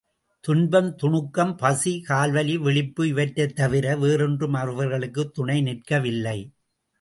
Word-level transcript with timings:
துன்பம், 0.39 0.97
துணுக்கம், 1.03 1.57
பசி, 1.57 2.01
கால்வலி, 2.01 2.57
விழிப்பு 2.57 3.07
இவற்றைத் 3.07 3.55
தவிர 3.55 3.95
வேறொன்றும் 3.97 4.53
அவர்களுக்குத் 4.53 5.33
துணை 5.33 5.61
நிற்கவில்லை. 5.61 6.39